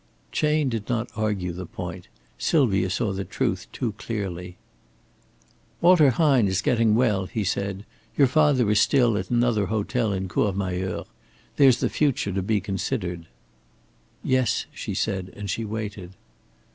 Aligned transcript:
Chayne 0.31 0.67
did 0.67 0.89
not 0.89 1.09
argue 1.15 1.51
the 1.53 1.67
point. 1.67 2.07
Sylvia 2.39 2.89
saw 2.89 3.13
the 3.13 3.23
truth 3.23 3.67
too 3.71 3.91
clearly. 3.99 4.57
"Walter 5.79 6.09
Hine 6.09 6.47
is 6.47 6.63
getting 6.63 6.95
well," 6.95 7.27
he 7.27 7.43
said. 7.43 7.85
"Your 8.17 8.25
father 8.27 8.67
is 8.71 8.79
still 8.79 9.15
at 9.15 9.29
another 9.29 9.67
hotel 9.67 10.11
in 10.11 10.27
Courmayeur. 10.27 11.03
There's 11.57 11.81
the 11.81 11.87
future 11.89 12.31
to 12.31 12.41
be 12.41 12.59
considered." 12.59 13.27
"Yes," 14.23 14.65
she 14.73 14.95
said, 14.95 15.31
and 15.35 15.51
she 15.51 15.65
waited. 15.65 16.13